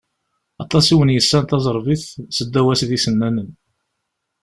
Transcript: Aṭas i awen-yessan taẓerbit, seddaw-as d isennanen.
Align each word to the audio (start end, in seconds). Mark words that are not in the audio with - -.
Aṭas 0.63 0.85
i 0.87 0.93
awen-yessan 0.93 1.43
taẓerbit, 1.49 2.03
seddaw-as 2.35 2.81
d 2.87 2.89
isennanen. 2.97 3.49